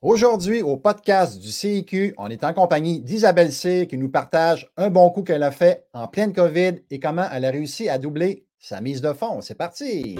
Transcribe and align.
Aujourd'hui, 0.00 0.62
au 0.62 0.76
podcast 0.76 1.40
du 1.40 1.48
CIQ, 1.48 2.14
on 2.18 2.28
est 2.28 2.44
en 2.44 2.54
compagnie 2.54 3.00
d'Isabelle 3.00 3.50
Cyr 3.50 3.88
qui 3.88 3.98
nous 3.98 4.08
partage 4.08 4.70
un 4.76 4.90
bon 4.90 5.10
coup 5.10 5.24
qu'elle 5.24 5.42
a 5.42 5.50
fait 5.50 5.86
en 5.92 6.06
pleine 6.06 6.32
COVID 6.32 6.74
et 6.88 7.00
comment 7.00 7.26
elle 7.32 7.44
a 7.44 7.50
réussi 7.50 7.88
à 7.88 7.98
doubler 7.98 8.46
sa 8.60 8.80
mise 8.80 9.00
de 9.00 9.12
fonds. 9.12 9.40
C'est 9.40 9.56
parti! 9.56 10.16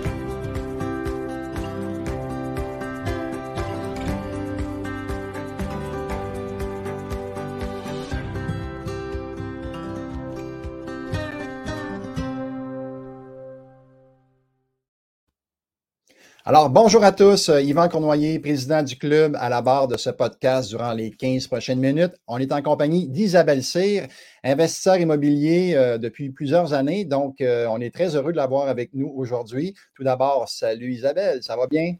Alors, 16.48 16.70
bonjour 16.70 17.04
à 17.04 17.12
tous. 17.12 17.50
Euh, 17.50 17.60
Yvan 17.60 17.90
Cournoyer, 17.90 18.38
président 18.38 18.82
du 18.82 18.96
club, 18.96 19.36
à 19.38 19.50
la 19.50 19.60
barre 19.60 19.86
de 19.86 19.98
ce 19.98 20.08
podcast 20.08 20.70
durant 20.70 20.94
les 20.94 21.10
15 21.10 21.46
prochaines 21.46 21.78
minutes. 21.78 22.14
On 22.26 22.38
est 22.38 22.52
en 22.52 22.62
compagnie 22.62 23.06
d'Isabelle 23.06 23.62
Cyr, 23.62 24.06
investisseur 24.42 24.96
immobilier 24.96 25.74
euh, 25.74 25.98
depuis 25.98 26.30
plusieurs 26.30 26.72
années. 26.72 27.04
Donc, 27.04 27.42
euh, 27.42 27.66
on 27.68 27.82
est 27.82 27.94
très 27.94 28.16
heureux 28.16 28.32
de 28.32 28.38
l'avoir 28.38 28.68
avec 28.68 28.94
nous 28.94 29.12
aujourd'hui. 29.14 29.74
Tout 29.94 30.04
d'abord, 30.04 30.48
salut 30.48 30.90
Isabelle, 30.90 31.42
ça 31.42 31.54
va 31.54 31.66
bien? 31.66 31.96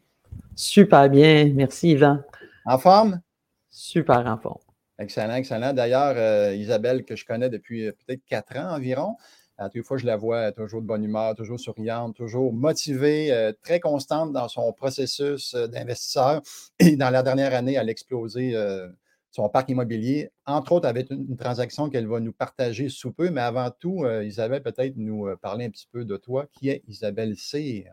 Super 0.55 1.07
bien. 1.11 1.51
Merci, 1.53 1.91
Yvan. 1.91 2.17
En 2.65 2.79
forme? 2.79 3.21
Super 3.69 4.25
en 4.25 4.39
forme. 4.39 4.63
Excellent, 4.97 5.35
excellent. 5.35 5.73
D'ailleurs, 5.73 6.55
Isabelle, 6.55 7.05
que 7.05 7.15
je 7.15 7.23
connais 7.23 7.51
depuis 7.51 7.91
peut-être 7.91 8.25
quatre 8.25 8.57
ans 8.57 8.75
environ, 8.75 9.15
à 9.59 9.69
toutes 9.69 9.85
fois, 9.85 9.97
je 9.97 10.05
la 10.05 10.15
vois 10.15 10.51
toujours 10.53 10.81
de 10.81 10.87
bonne 10.87 11.03
humeur, 11.03 11.35
toujours 11.35 11.59
souriante, 11.59 12.15
toujours 12.15 12.53
motivée, 12.53 13.31
euh, 13.31 13.51
très 13.61 13.79
constante 13.79 14.31
dans 14.31 14.47
son 14.47 14.71
processus 14.71 15.53
euh, 15.53 15.67
d'investisseur. 15.67 16.41
Et 16.79 16.95
dans 16.95 17.09
la 17.09 17.23
dernière 17.23 17.53
année, 17.53 17.73
elle 17.73 17.89
a 17.89 17.91
explosé 17.91 18.55
euh, 18.55 18.87
son 19.31 19.49
parc 19.49 19.69
immobilier, 19.69 20.31
entre 20.45 20.71
autres 20.71 20.87
avec 20.87 21.11
une, 21.11 21.35
transaction 21.35 21.89
qu'elle 21.89 22.07
va 22.07 22.21
nous 22.21 22.31
partager 22.31 22.87
sous 22.87 23.11
peu. 23.11 23.29
Mais 23.29 23.41
avant 23.41 23.69
tout, 23.69 24.05
Isabelle, 24.23 24.63
peut-être 24.63 24.95
nous 24.95 25.27
parler 25.41 25.65
un 25.65 25.69
petit 25.69 25.87
peu 25.91 26.03
de 26.03 26.17
toi. 26.17 26.47
Qui 26.51 26.69
est 26.69 26.81
Isabelle 26.87 27.35
C? 27.37 27.85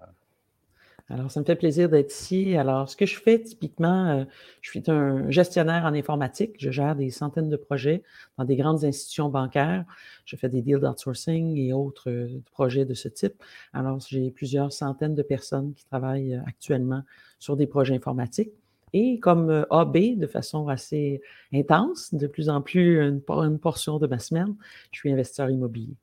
Alors, 1.09 1.31
ça 1.31 1.39
me 1.39 1.45
fait 1.45 1.55
plaisir 1.55 1.89
d'être 1.89 2.13
ici. 2.13 2.57
Alors, 2.57 2.89
ce 2.89 2.97
que 2.97 3.07
je 3.07 3.17
fais 3.21 3.41
typiquement, 3.41 4.09
euh, 4.09 4.25
je 4.61 4.71
suis 4.71 4.83
un 4.89 5.31
gestionnaire 5.31 5.85
en 5.85 5.95
informatique. 5.95 6.57
Je 6.59 6.71
gère 6.73 6.97
des 6.97 7.11
centaines 7.11 7.49
de 7.49 7.57
projets 7.57 8.03
dans 8.39 8.45
des 8.45 8.57
grandes 8.57 8.85
institutions 8.85 9.29
bancaires. 9.29 9.85
Je 10.25 10.35
fais 10.35 10.49
des 10.49 10.63
deals 10.63 10.81
d'outsourcing 10.81 11.57
et 11.59 11.73
autres 11.73 12.11
euh, 12.11 12.43
projets 12.51 12.85
de 12.85 12.95
ce 12.95 13.09
type. 13.09 13.35
Alors, 13.73 14.01
j'ai 14.01 14.33
plusieurs 14.33 14.73
centaines 14.73 15.15
de 15.15 15.23
personnes 15.23 15.75
qui 15.75 15.87
travaillent 15.87 16.35
euh, 16.35 16.41
actuellement 16.45 17.03
sur 17.39 17.57
des 17.57 17.69
projets 17.69 17.95
informatiques. 17.95 18.51
Et 18.93 19.21
comme 19.21 19.65
AB, 19.71 20.19
de 20.19 20.27
façon 20.27 20.69
assez 20.69 21.21
intense, 21.53 22.15
de 22.15 22.27
plus 22.27 22.49
en 22.49 22.63
plus 22.63 23.01
une, 23.01 23.23
une 23.29 23.59
portion 23.59 23.99
de 23.99 24.07
ma 24.09 24.19
semaine, 24.19 24.57
je 24.91 25.01
suis 25.01 25.13
investisseur 25.13 25.51
immobilier. 25.51 25.97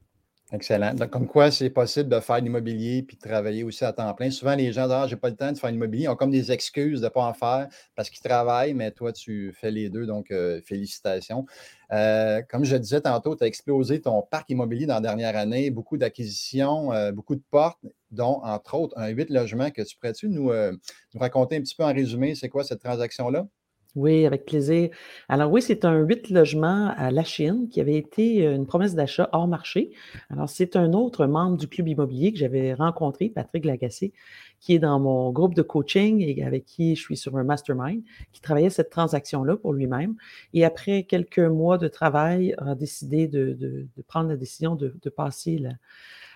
Excellent. 0.53 0.93
Donc, 0.93 1.09
comme 1.09 1.25
quoi, 1.25 1.49
c'est 1.49 1.71
possible 1.71 2.09
de 2.09 2.19
faire 2.19 2.39
l'immobilier 2.39 3.01
puis 3.01 3.17
de 3.17 3.21
travailler 3.21 3.63
aussi 3.63 3.83
à 3.85 3.91
temps 3.91 4.13
plein. 4.13 4.29
Souvent, 4.29 4.53
les 4.53 4.71
gens 4.71 4.83
disent 4.83 4.91
Ah, 4.91 5.07
j'ai 5.07 5.15
pas 5.15 5.29
le 5.29 5.35
temps 5.35 5.51
de 5.51 5.57
faire 5.57 5.71
l'immobilier. 5.71 6.07
Ont 6.07 6.15
comme 6.15 6.29
des 6.29 6.51
excuses 6.51 7.01
de 7.01 7.05
ne 7.05 7.09
pas 7.09 7.25
en 7.25 7.33
faire 7.33 7.69
parce 7.95 8.11
qu'ils 8.11 8.21
travaillent, 8.21 8.75
mais 8.75 8.91
toi, 8.91 9.11
tu 9.11 9.51
fais 9.59 9.71
les 9.71 9.89
deux. 9.89 10.05
Donc, 10.05 10.29
euh, 10.29 10.61
félicitations. 10.63 11.47
Euh, 11.91 12.43
comme 12.47 12.65
je 12.65 12.75
disais 12.75 13.01
tantôt, 13.01 13.35
tu 13.35 13.43
as 13.43 13.47
explosé 13.47 13.99
ton 13.99 14.21
parc 14.21 14.47
immobilier 14.51 14.85
dans 14.85 14.93
la 14.95 15.01
dernière 15.01 15.35
année, 15.35 15.71
beaucoup 15.71 15.97
d'acquisitions, 15.97 16.93
euh, 16.93 17.11
beaucoup 17.11 17.35
de 17.35 17.43
portes, 17.49 17.79
dont, 18.11 18.39
entre 18.43 18.75
autres, 18.75 18.95
un 18.95 19.07
huit 19.07 19.31
logements 19.31 19.71
que 19.71 19.81
tu 19.81 19.97
pourrais-tu 19.97 20.29
nous, 20.29 20.51
nous 20.53 21.19
raconter 21.19 21.55
un 21.55 21.61
petit 21.61 21.75
peu 21.75 21.83
en 21.83 21.91
résumé, 21.91 22.35
c'est 22.35 22.49
quoi 22.49 22.63
cette 22.63 22.81
transaction-là? 22.81 23.47
Oui, 23.95 24.25
avec 24.25 24.45
plaisir. 24.45 24.89
Alors 25.29 25.51
oui, 25.51 25.61
c'est 25.61 25.85
un 25.85 25.99
huit 25.99 26.31
logements 26.31 26.91
à 26.97 27.11
la 27.11 27.23
Chine 27.23 27.69
qui 27.69 27.79
avait 27.79 27.95
été 27.95 28.47
euh, 28.47 28.55
une 28.55 28.65
promesse 28.65 28.95
d'achat 28.95 29.29
hors 29.33 29.47
marché. 29.47 29.91
Alors 30.31 30.49
c'est 30.49 30.75
un 30.75 30.93
autre 30.93 31.27
membre 31.27 31.57
du 31.57 31.67
club 31.67 31.87
immobilier 31.87 32.33
que 32.33 32.39
j'avais 32.39 32.73
rencontré, 32.73 33.29
Patrick 33.29 33.65
Lagacé, 33.65 34.11
qui 34.59 34.73
est 34.73 34.79
dans 34.79 34.99
mon 34.99 35.31
groupe 35.31 35.53
de 35.53 35.61
coaching 35.61 36.21
et 36.21 36.43
avec 36.43 36.65
qui 36.65 36.95
je 36.95 37.01
suis 37.01 37.17
sur 37.17 37.37
un 37.37 37.43
mastermind, 37.43 38.01
qui 38.31 38.41
travaillait 38.41 38.71
cette 38.71 38.89
transaction-là 38.89 39.57
pour 39.57 39.73
lui-même. 39.73 40.15
Et 40.55 40.65
après 40.65 41.03
quelques 41.03 41.37
mois 41.37 41.77
de 41.77 41.87
travail, 41.87 42.55
a 42.57 42.73
décidé 42.73 43.27
de, 43.27 43.87
prendre 44.07 44.29
la 44.29 44.37
décision 44.37 44.75
de, 44.75 44.95
de 45.03 45.09
passer 45.11 45.59
la, 45.59 45.73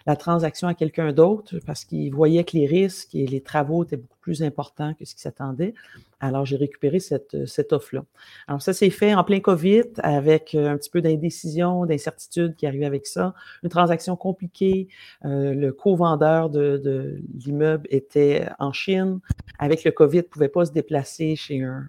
la 0.07 0.15
transaction 0.15 0.69
à 0.69 0.73
quelqu'un 0.73 1.11
d'autre 1.11 1.59
parce 1.65 1.83
qu'il 1.83 2.13
voyait 2.15 2.45
que 2.45 2.55
les 2.55 2.65
risques 2.65 3.13
et 3.13 3.27
les 3.27 3.41
travaux 3.41 3.83
étaient 3.83 3.97
beaucoup 3.97 4.19
plus 4.21 4.41
importants 4.41 4.93
que 4.93 5.03
ce 5.03 5.13
qui 5.13 5.21
s'attendait. 5.21 5.73
Alors, 6.21 6.45
j'ai 6.45 6.55
récupéré 6.55 6.99
cette, 6.99 7.45
cette 7.45 7.73
offre-là. 7.73 8.03
Alors, 8.47 8.61
ça 8.61 8.73
s'est 8.73 8.89
fait 8.89 9.13
en 9.13 9.23
plein 9.23 9.41
COVID 9.41 9.83
avec 9.97 10.55
euh, 10.55 10.69
un 10.69 10.77
petit 10.77 10.89
peu 10.89 11.01
d'indécision, 11.01 11.85
d'incertitude 11.85 12.55
qui 12.55 12.65
arrivait 12.65 12.85
avec 12.85 13.05
ça. 13.05 13.35
Une 13.63 13.69
transaction 13.69 14.15
compliquée. 14.15 14.87
Euh, 15.25 15.53
le 15.53 15.71
co-vendeur 15.73 16.49
de, 16.49 16.77
de 16.77 17.21
l'immeuble 17.37 17.85
était 17.91 18.47
en 18.59 18.71
Chine. 18.71 19.19
Avec 19.59 19.83
le 19.83 19.91
COVID, 19.91 20.17
ne 20.17 20.21
pouvait 20.23 20.49
pas 20.49 20.65
se 20.65 20.71
déplacer 20.71 21.35
chez 21.35 21.61
un, 21.61 21.87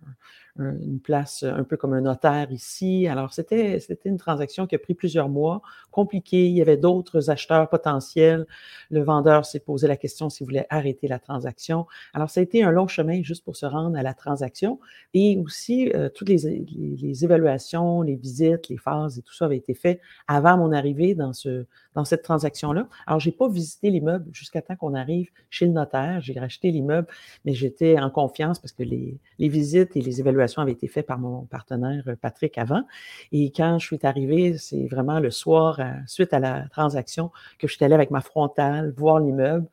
une 0.58 1.00
place 1.00 1.44
un 1.44 1.64
peu 1.64 1.76
comme 1.76 1.92
un 1.92 2.00
notaire 2.00 2.50
ici. 2.50 3.06
Alors, 3.06 3.32
c'était, 3.32 3.78
une 4.04 4.16
transaction 4.16 4.66
qui 4.66 4.74
a 4.74 4.78
pris 4.78 4.94
plusieurs 4.94 5.28
mois, 5.28 5.62
compliquée. 5.90 6.48
Il 6.48 6.56
y 6.56 6.62
avait 6.62 6.76
d'autres 6.76 7.30
acheteurs 7.30 7.68
potentiels. 7.68 8.46
Le 8.90 9.02
vendeur 9.02 9.44
s'est 9.44 9.60
posé 9.60 9.86
la 9.86 9.96
question 9.96 10.30
s'il 10.30 10.46
voulait 10.46 10.66
arrêter 10.70 11.08
la 11.08 11.18
transaction. 11.18 11.86
Alors, 12.12 12.30
ça 12.30 12.40
a 12.40 12.42
été 12.42 12.62
un 12.62 12.70
long 12.70 12.88
chemin 12.88 13.22
juste 13.22 13.44
pour 13.44 13.56
se 13.56 13.66
rendre 13.66 13.96
à 13.96 14.02
la 14.02 14.14
transaction. 14.14 14.80
Et 15.14 15.38
aussi, 15.38 15.90
euh, 15.94 16.08
toutes 16.08 16.28
les, 16.28 16.66
les, 16.76 17.24
évaluations, 17.24 18.02
les 18.02 18.16
visites, 18.16 18.68
les 18.68 18.76
phases 18.76 19.18
et 19.18 19.22
tout 19.22 19.34
ça 19.34 19.44
avait 19.44 19.56
été 19.56 19.74
fait 19.74 20.00
avant 20.26 20.56
mon 20.56 20.72
arrivée 20.72 21.14
dans, 21.14 21.32
ce, 21.32 21.66
dans 21.98 22.04
cette 22.04 22.22
transaction-là. 22.22 22.86
Alors, 23.08 23.18
je 23.18 23.28
n'ai 23.28 23.34
pas 23.34 23.48
visité 23.48 23.90
l'immeuble 23.90 24.26
jusqu'à 24.32 24.62
temps 24.62 24.76
qu'on 24.76 24.94
arrive 24.94 25.30
chez 25.50 25.66
le 25.66 25.72
notaire. 25.72 26.20
J'ai 26.20 26.38
racheté 26.38 26.70
l'immeuble, 26.70 27.08
mais 27.44 27.54
j'étais 27.54 27.98
en 27.98 28.08
confiance 28.08 28.60
parce 28.60 28.70
que 28.70 28.84
les, 28.84 29.18
visites 29.40 29.96
et 29.96 30.00
les 30.00 30.20
évaluations 30.20 30.62
avait 30.62 30.72
été 30.72 30.86
faite 30.86 31.06
par 31.06 31.18
mon 31.18 31.42
partenaire 31.46 32.04
euh, 32.06 32.14
Patrick 32.14 32.56
avant. 32.56 32.84
Et 33.32 33.50
quand 33.50 33.80
je 33.80 33.86
suis 33.86 33.98
arrivée, 34.04 34.56
c'est 34.58 34.86
vraiment 34.86 35.18
le 35.18 35.32
soir, 35.32 35.80
euh, 35.80 35.90
suite 36.06 36.32
à 36.32 36.38
la 36.38 36.68
transaction, 36.68 37.32
que 37.58 37.66
je 37.66 37.74
suis 37.74 37.84
allée 37.84 37.96
avec 37.96 38.12
ma 38.12 38.20
frontale 38.20 38.94
voir 38.96 39.18
l'immeuble 39.18 39.66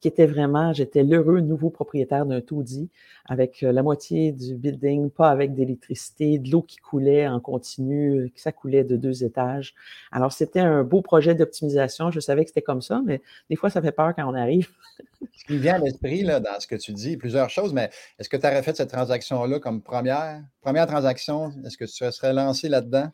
qui 0.00 0.08
était 0.08 0.26
vraiment, 0.26 0.72
j'étais 0.72 1.02
l'heureux 1.02 1.40
nouveau 1.40 1.70
propriétaire 1.70 2.24
d'un 2.26 2.40
tout-dit, 2.40 2.88
avec 3.26 3.62
euh, 3.62 3.70
la 3.70 3.82
moitié 3.82 4.32
du 4.32 4.54
building, 4.54 5.10
pas 5.10 5.30
avec 5.30 5.54
d'électricité, 5.54 6.38
de 6.38 6.50
l'eau 6.50 6.62
qui 6.62 6.78
coulait 6.78 7.28
en 7.28 7.38
continu, 7.38 8.32
ça 8.34 8.50
coulait 8.50 8.82
de 8.84 8.96
deux 8.96 9.24
étages. 9.24 9.74
Alors, 10.10 10.32
c'était 10.32 10.60
un 10.60 10.82
beau 10.84 11.02
projet 11.02 11.34
d'optimisation. 11.34 12.10
Je 12.10 12.20
savais 12.20 12.44
que 12.44 12.50
c'était 12.50 12.62
comme 12.62 12.82
ça, 12.82 13.02
mais 13.04 13.20
des 13.50 13.56
fois, 13.56 13.68
ça 13.68 13.82
fait 13.82 13.92
peur 13.92 14.14
quand 14.16 14.26
on 14.26 14.34
arrive. 14.34 14.70
ce 15.36 15.44
qui 15.44 15.58
vient 15.58 15.74
à 15.74 15.78
l'esprit 15.78 16.22
là, 16.22 16.40
dans 16.40 16.58
ce 16.58 16.66
que 16.66 16.76
tu 16.76 16.92
dis, 16.92 17.16
plusieurs 17.16 17.50
choses, 17.50 17.72
mais 17.74 17.90
est-ce 18.18 18.28
que 18.28 18.36
tu 18.36 18.46
aurais 18.46 18.62
fait 18.62 18.76
cette 18.76 18.90
transaction-là 18.90 19.60
comme 19.60 19.82
première, 19.82 20.42
première 20.62 20.86
transaction? 20.86 21.52
Est-ce 21.64 21.76
que 21.76 21.84
tu 21.84 22.10
serais 22.10 22.32
lancé 22.32 22.68
là-dedans? 22.68 23.10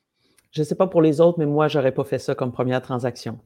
Je 0.56 0.62
ne 0.62 0.64
sais 0.64 0.74
pas 0.74 0.86
pour 0.86 1.02
les 1.02 1.20
autres, 1.20 1.38
mais 1.38 1.44
moi, 1.44 1.68
je 1.68 1.78
n'aurais 1.78 1.92
pas 1.92 2.02
fait 2.02 2.18
ça 2.18 2.34
comme 2.34 2.50
première 2.50 2.80
transaction. 2.80 3.38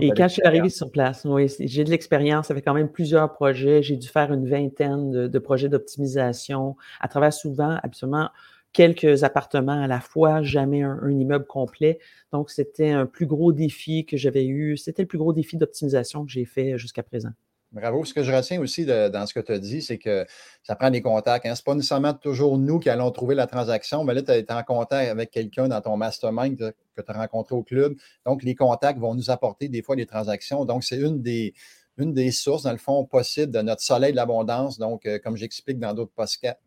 Et 0.00 0.10
quand 0.10 0.28
je 0.28 0.34
suis 0.34 0.42
arrivé 0.42 0.68
sur 0.68 0.90
place, 0.90 1.24
oui, 1.24 1.50
j'ai 1.60 1.82
de 1.82 1.88
l'expérience, 1.88 2.48
ça 2.48 2.54
fait 2.54 2.60
quand 2.60 2.74
même 2.74 2.90
plusieurs 2.90 3.32
projets. 3.32 3.82
J'ai 3.82 3.96
dû 3.96 4.06
faire 4.06 4.34
une 4.34 4.46
vingtaine 4.46 5.28
de, 5.28 5.38
projets 5.38 5.70
d'optimisation 5.70 6.76
à 7.00 7.08
travers 7.08 7.32
souvent, 7.32 7.78
absolument, 7.82 8.28
quelques 8.74 9.24
appartements 9.24 9.82
à 9.82 9.86
la 9.86 10.00
fois, 10.00 10.42
jamais 10.42 10.82
un, 10.82 11.00
un 11.02 11.18
immeuble 11.18 11.46
complet. 11.46 12.00
Donc, 12.32 12.50
c'était 12.50 12.90
un 12.90 13.06
plus 13.06 13.24
gros 13.24 13.54
défi 13.54 14.04
que 14.04 14.18
j'avais 14.18 14.44
eu. 14.44 14.76
C'était 14.76 15.04
le 15.04 15.08
plus 15.08 15.16
gros 15.16 15.32
défi 15.32 15.56
d'optimisation 15.56 16.26
que 16.26 16.30
j'ai 16.30 16.44
fait 16.44 16.76
jusqu'à 16.76 17.02
présent. 17.02 17.30
Bravo. 17.70 18.02
Ce 18.06 18.14
que 18.14 18.22
je 18.22 18.32
retiens 18.32 18.60
aussi 18.60 18.86
dans 18.86 19.26
ce 19.26 19.34
que 19.34 19.40
tu 19.40 19.52
as 19.52 19.58
dit, 19.58 19.82
c'est 19.82 19.98
que 19.98 20.24
ça 20.62 20.74
prend 20.74 20.90
des 20.90 21.02
contacts. 21.02 21.44
Hein. 21.44 21.54
Ce 21.54 21.60
n'est 21.60 21.64
pas 21.64 21.74
nécessairement 21.74 22.14
toujours 22.14 22.56
nous 22.56 22.78
qui 22.78 22.88
allons 22.88 23.10
trouver 23.10 23.34
la 23.34 23.46
transaction, 23.46 24.04
mais 24.04 24.14
là, 24.14 24.22
tu 24.22 24.30
as 24.30 24.38
été 24.38 24.54
en 24.54 24.62
contact 24.62 25.10
avec 25.10 25.30
quelqu'un 25.30 25.68
dans 25.68 25.80
ton 25.82 25.98
mastermind 25.98 26.56
que 26.56 27.02
tu 27.02 27.10
as 27.10 27.12
rencontré 27.12 27.54
au 27.54 27.62
club. 27.62 27.94
Donc, 28.24 28.42
les 28.42 28.54
contacts 28.54 28.98
vont 28.98 29.14
nous 29.14 29.30
apporter 29.30 29.68
des 29.68 29.82
fois 29.82 29.96
des 29.96 30.06
transactions. 30.06 30.64
Donc, 30.64 30.82
c'est 30.82 30.98
une 30.98 31.20
des, 31.20 31.52
sources, 32.30 32.62
dans 32.62 32.72
le 32.72 32.78
fond, 32.78 33.04
possibles 33.04 33.52
de 33.52 33.60
notre 33.60 33.82
soleil 33.82 34.12
de 34.12 34.16
l'abondance. 34.16 34.78
Donc, 34.78 35.04
euh, 35.04 35.18
comme 35.18 35.36
j'explique 35.36 35.78
dans 35.78 35.92
d'autres 35.92 36.14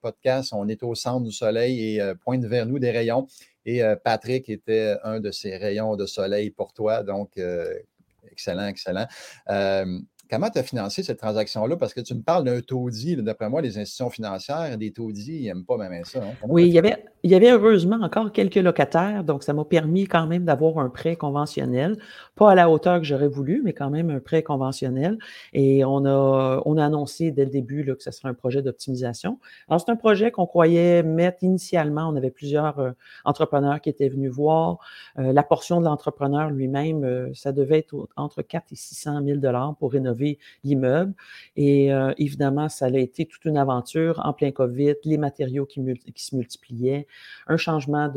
podcasts, 0.02 0.54
on 0.54 0.68
est 0.68 0.84
au 0.84 0.94
centre 0.94 1.26
du 1.26 1.32
soleil 1.32 1.96
et 1.96 2.02
euh, 2.02 2.14
pointe 2.14 2.46
vers 2.46 2.68
nous 2.68 2.78
des 2.78 2.92
rayons. 2.92 3.26
Et 3.66 3.84
euh, 3.84 3.96
Patrick 3.96 4.50
était 4.50 4.98
un 5.04 5.20
de 5.20 5.32
ces 5.32 5.58
rayons 5.58 5.96
de 5.96 6.06
soleil 6.06 6.52
pour 6.52 6.74
toi. 6.74 7.02
Donc, 7.02 7.40
excellent, 8.32 8.68
excellent. 8.68 9.08
Comment 10.32 10.50
tu 10.50 10.60
as 10.60 10.64
financé 10.64 11.04
cette 11.04 11.20
transaction-là? 11.20 11.76
Parce 11.76 11.94
que 11.94 12.00
tu 12.00 12.16
me 12.16 12.22
parles 12.22 12.46
d'un 12.46 12.62
taudis. 12.62 13.18
D'après 13.18 13.50
moi, 13.50 13.62
les 13.62 13.78
institutions 13.78 14.10
financières, 14.10 14.78
des 14.78 14.94
taudis, 14.94 15.40
ils 15.42 15.46
n'aiment 15.48 15.66
pas 15.66 15.76
même 15.76 16.06
ça. 16.06 16.20
Hein. 16.20 16.32
Oui, 16.48 16.68
il 16.68 16.72
y 16.72 16.80
avait 16.80 17.04
il 17.24 17.30
y 17.30 17.36
avait 17.36 17.52
heureusement 17.52 18.00
encore 18.02 18.32
quelques 18.32 18.56
locataires, 18.56 19.24
donc 19.24 19.44
ça 19.44 19.54
m'a 19.54 19.64
permis 19.64 20.06
quand 20.08 20.26
même 20.26 20.44
d'avoir 20.44 20.80
un 20.80 20.90
prêt 20.90 21.16
conventionnel, 21.16 21.98
pas 22.36 22.52
à 22.52 22.56
la 22.56 22.68
hauteur 22.68 22.98
que 23.00 23.06
j'aurais 23.06 23.28
voulu, 23.28 23.62
mais 23.64 23.74
quand 23.74 23.92
même 23.92 24.10
un 24.10 24.20
prêt 24.20 24.42
conventionnel. 24.42 25.20
Et 25.54 25.86
on 25.86 26.04
a, 26.06 26.64
on 26.66 26.78
a 26.78 26.86
annoncé 26.86 27.30
dès 27.30 27.46
le 27.46 27.52
début 27.52 27.84
là, 27.84 27.94
que 27.94 28.02
ce 28.02 28.10
serait 28.10 28.30
un 28.30 28.34
projet 28.34 28.64
d'optimisation. 28.64 29.38
Alors, 29.70 29.80
c'est 29.80 29.92
un 29.92 29.96
projet 29.96 30.32
qu'on 30.32 30.48
croyait 30.48 31.04
mettre 31.04 31.44
initialement. 31.44 32.10
On 32.10 32.16
avait 32.16 32.32
plusieurs 32.32 32.80
euh, 32.80 32.92
entrepreneurs 33.24 33.82
qui 33.82 33.90
étaient 33.90 34.10
venus 34.10 34.32
voir. 34.32 34.80
Euh, 35.20 35.32
la 35.32 35.44
portion 35.44 35.80
de 35.80 35.86
l'entrepreneur 35.86 36.50
lui-même, 36.50 37.04
euh, 37.04 37.30
ça 37.36 37.52
devait 37.52 37.80
être 37.80 38.10
entre 38.16 38.42
4 38.42 38.72
et 38.72 38.76
600 38.76 39.24
000 39.24 39.38
dollars 39.38 39.76
pour 39.78 39.92
rénover 39.92 40.21
l'immeuble. 40.64 41.14
Et 41.56 41.90
évidemment, 42.18 42.70
ça 42.70 42.86
a 42.86 42.90
été 42.90 43.26
toute 43.26 43.46
une 43.46 43.58
aventure 43.58 44.22
en 44.24 44.34
plein 44.34 44.52
COVID, 44.52 44.96
les 45.04 45.18
matériaux 45.18 45.66
qui, 45.66 45.82
se 46.16 46.36
multipliaient 46.36 47.08
un 47.48 47.58
changement 47.58 48.12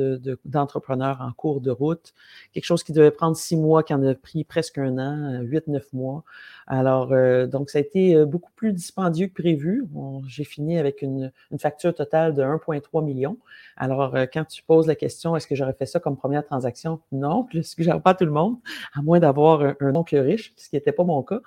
d'entrepreneur 0.45 1.21
en 1.21 1.33
cours 1.33 1.61
de 1.61 1.71
route, 1.71 2.15
quelque 2.53 2.65
chose 2.65 2.83
qui 2.83 2.93
devait 2.93 3.11
prendre 3.11 3.37
six 3.37 3.57
mois, 3.57 3.83
qui 3.83 3.95
en 3.95 4.03
a 4.05 4.15
pris 4.15 4.45
presque 4.45 4.79
un 4.79 4.99
an, 4.99 5.41
huit, 5.43 5.67
neuf 5.69 5.93
mois. 5.93 6.25
Alors, 6.67 7.13
euh, 7.13 7.47
donc, 7.47 7.71
ça 7.71 7.79
a 7.79 7.81
été 7.81 8.15
euh, 8.15 8.25
beaucoup 8.25 8.51
plus 8.57 8.73
dispendieux 8.73 9.27
que 9.27 9.35
prévu. 9.35 9.85
J'ai 10.27 10.45
fini 10.45 10.79
avec 10.79 11.03
une, 11.03 11.33
facture 11.59 11.95
totale 11.95 12.35
de 12.35 12.43
1,3 12.43 13.05
million. 13.05 13.37
Alors, 13.77 14.15
euh, 14.17 14.27
quand 14.33 14.45
tu 14.45 14.63
poses 14.63 14.87
la 14.87 14.95
question, 14.95 15.37
est-ce 15.37 15.47
que 15.47 15.55
j'aurais 15.55 15.75
fait 15.75 15.87
ça 15.87 16.01
comme 16.01 16.17
première 16.17 16.45
transaction? 16.45 17.01
Non, 17.13 17.47
je 17.53 17.59
ne 17.59 17.99
pas 17.99 18.15
tout 18.15 18.25
le 18.25 18.31
monde, 18.31 18.57
à 18.95 19.03
moins 19.03 19.21
d'avoir 19.21 19.63
un, 19.63 19.77
un 19.81 19.95
oncle 19.95 20.17
riche, 20.17 20.55
ce 20.57 20.69
qui 20.69 20.77
n'était 20.77 20.93
pas 20.93 21.05
mon 21.05 21.23
cas. 21.23 21.41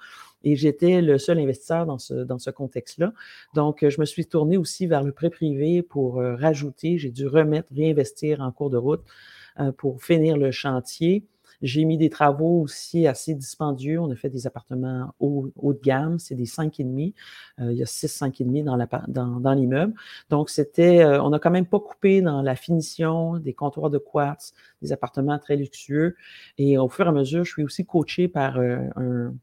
Et 0.43 0.55
j'étais 0.55 1.01
le 1.01 1.17
seul 1.17 1.39
investisseur 1.39 1.85
dans 1.85 1.97
ce, 1.97 2.13
dans 2.13 2.39
ce 2.39 2.49
contexte-là. 2.49 3.13
Donc, 3.53 3.87
je 3.87 3.99
me 3.99 4.05
suis 4.05 4.25
tourné 4.25 4.57
aussi 4.57 4.87
vers 4.87 5.03
le 5.03 5.11
prêt 5.11 5.29
privé 5.29 5.81
pour 5.81 6.19
euh, 6.19 6.35
rajouter. 6.35 6.97
J'ai 6.97 7.11
dû 7.11 7.27
remettre, 7.27 7.69
réinvestir 7.75 8.41
en 8.41 8.51
cours 8.51 8.69
de 8.69 8.77
route 8.77 9.03
euh, 9.59 9.71
pour 9.71 10.03
finir 10.03 10.37
le 10.37 10.51
chantier. 10.51 11.25
J'ai 11.63 11.85
mis 11.85 11.97
des 11.97 12.11
travaux 12.11 12.61
aussi 12.61 13.07
assez 13.07 13.33
dispendieux. 13.33 13.99
On 13.99 14.11
a 14.11 14.15
fait 14.15 14.29
des 14.29 14.45
appartements 14.45 15.15
haut, 15.19 15.51
haut 15.55 15.73
de 15.73 15.79
gamme, 15.79 16.19
c'est 16.19 16.35
des 16.35 16.45
5,5. 16.45 17.13
Euh, 17.59 17.71
il 17.71 17.77
y 17.79 17.81
a 17.81 17.87
6 17.87 18.21
5,5 18.21 18.63
dans, 18.63 18.75
la, 18.75 18.87
dans, 19.07 19.39
dans 19.39 19.53
l'immeuble. 19.53 19.93
Donc, 20.29 20.51
c'était, 20.51 21.03
euh, 21.03 21.21
on 21.23 21.31
n'a 21.31 21.39
quand 21.39 21.49
même 21.49 21.65
pas 21.65 21.79
coupé 21.79 22.21
dans 22.21 22.43
la 22.43 22.55
finition, 22.55 23.39
des 23.39 23.53
comptoirs 23.53 23.89
de 23.89 23.97
quartz, 23.97 24.53
des 24.83 24.91
appartements 24.91 25.39
très 25.39 25.55
luxueux. 25.55 26.15
Et 26.59 26.77
au 26.77 26.89
fur 26.89 27.07
et 27.07 27.09
à 27.09 27.11
mesure, 27.11 27.43
je 27.43 27.51
suis 27.51 27.63
aussi 27.63 27.85
coaché 27.85 28.27
par 28.27 28.59
un 28.59 29.33